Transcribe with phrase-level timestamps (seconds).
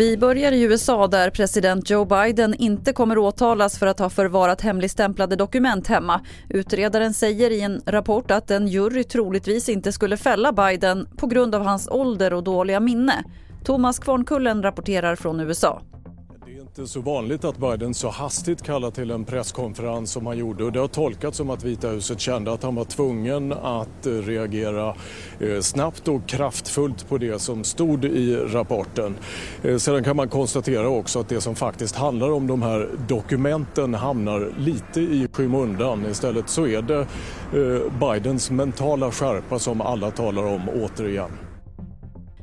[0.00, 4.60] Vi börjar i USA där president Joe Biden inte kommer åtalas för att ha förvarat
[4.60, 6.20] hemligstämplade dokument hemma.
[6.48, 11.54] Utredaren säger i en rapport att en jury troligtvis inte skulle fälla Biden på grund
[11.54, 13.24] av hans ålder och dåliga minne.
[13.64, 15.82] Thomas Kvarnkullen rapporterar från USA.
[16.74, 20.38] Det är inte så vanligt att Biden så hastigt kallar till en presskonferens som han
[20.38, 20.64] gjorde.
[20.64, 24.12] Och det har tolkats som att Vita huset kände att han var tvungen att eh,
[24.12, 24.94] reagera
[25.40, 29.16] eh, snabbt och kraftfullt på det som stod i rapporten.
[29.62, 33.94] Eh, sedan kan man konstatera också att det som faktiskt handlar om de här dokumenten
[33.94, 36.06] hamnar lite i skymundan.
[36.06, 37.06] Istället så är det
[38.00, 41.49] Bidens mentala skärpa som alla talar om återigen.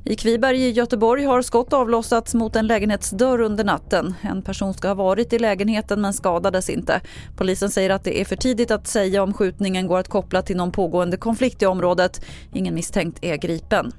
[0.10, 4.16] I Kviberg i Göteborg har skott avlossats mot en lägenhetsdörr under natten.
[4.22, 7.02] En person ska ha varit i lägenheten men skadades inte.
[7.38, 10.58] Polisen säger att det är för tidigt att säga om skjutningen går att koppla till
[10.58, 12.26] någon pågående konflikt i området.
[12.54, 13.92] Ingen misstänkt är gripen.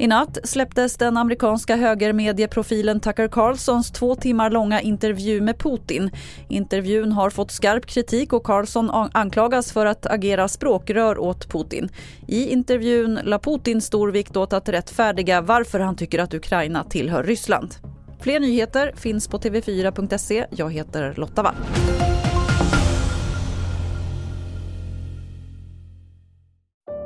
[0.00, 6.10] I natt släpptes den amerikanska högermedieprofilen Tucker Carlsons två timmar långa intervju med Putin.
[6.48, 11.88] Intervjun har fått skarp kritik och Carlson anklagas för att agera språkrör åt Putin.
[12.26, 17.22] I intervjun la Putin stor vikt åt att rättfärdiga varför han tycker att Ukraina tillhör
[17.22, 17.74] Ryssland.
[18.20, 20.46] Fler nyheter finns på tv4.se.
[20.50, 21.54] Jag heter Lotta Wall.